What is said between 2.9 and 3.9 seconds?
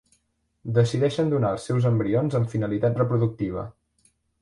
reproductiva.